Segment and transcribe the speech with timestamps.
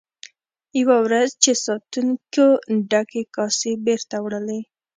[0.79, 2.45] یوه ورځ چې ساتونکو
[2.91, 4.59] ډکې کاسې بیرته وړلې.